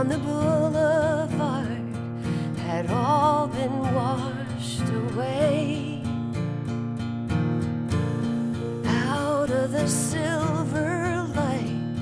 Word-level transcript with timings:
down 0.00 0.08
the 0.08 0.18
boulevard 0.18 1.66
had 2.58 2.90
all 2.90 3.48
been 3.48 3.78
washed 3.94 4.88
away. 4.88 6.02
Out 8.86 9.50
of 9.50 9.72
the 9.72 9.86
silver 9.86 11.26
light, 11.34 11.94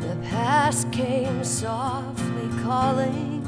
the 0.00 0.16
past 0.28 0.92
came 0.92 1.42
softly 1.42 2.48
calling. 2.62 3.42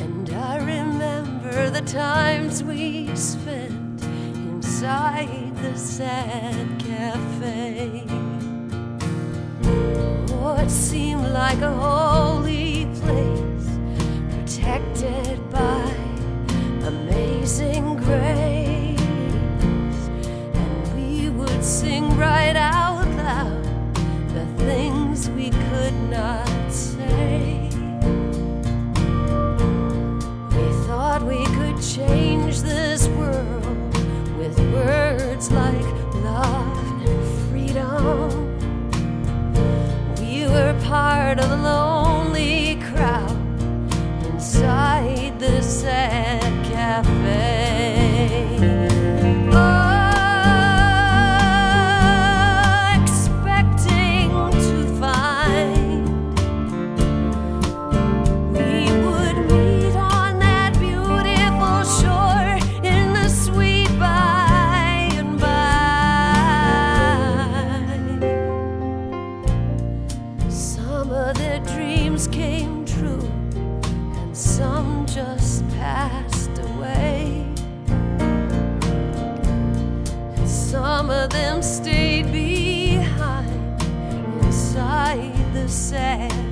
And 0.00 0.30
I 0.30 0.56
remember 0.58 1.70
the 1.70 1.82
times 1.82 2.64
we 2.64 3.14
spent 3.14 4.02
inside 4.02 5.54
the 5.62 5.76
sad 5.76 6.80
cafe. 6.80 8.04
Oh, 9.70 10.26
what 10.40 10.70
seemed 10.70 11.28
like 11.28 11.60
a 11.60 11.72
holy 11.72 12.86
place, 13.00 13.68
protected 14.32 15.37
sad 85.68 86.47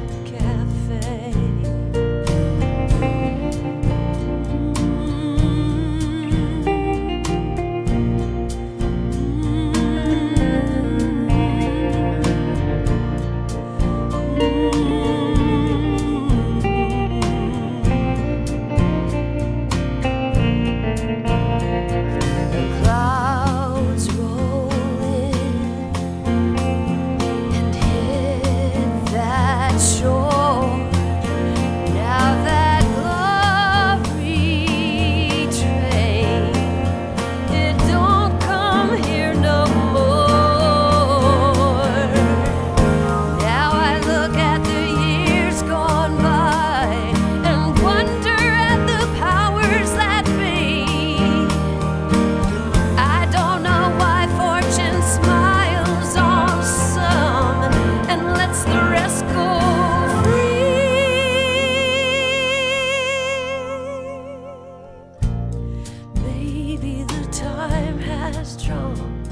drawn 68.55 69.23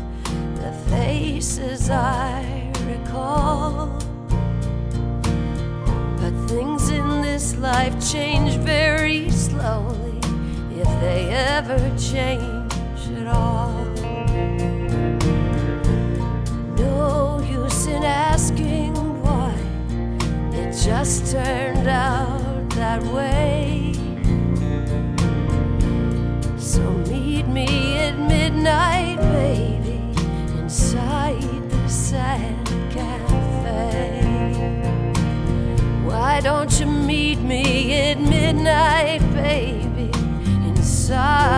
the 0.56 0.72
faces 0.90 1.88
I 1.88 2.72
recall. 2.84 3.86
But 6.18 6.32
things 6.48 6.90
in 6.90 7.22
this 7.22 7.56
life 7.56 7.94
change 8.12 8.54
very 8.56 9.30
slowly, 9.30 10.18
if 10.72 10.88
they 11.00 11.28
ever 11.30 11.78
change 11.96 12.72
at 13.20 13.28
all. 13.28 13.84
No 16.76 17.40
use 17.48 17.86
in 17.86 18.02
asking 18.02 18.94
why, 19.22 19.54
it 20.52 20.72
just 20.72 21.30
turned 21.30 21.86
out 21.86 22.68
that 22.70 23.02
way. 23.04 23.92
Don't 36.44 36.78
you 36.78 36.84
meet 36.84 37.38
me 37.38 38.10
at 38.10 38.20
midnight, 38.20 39.22
baby, 39.32 40.10
inside 40.68 41.53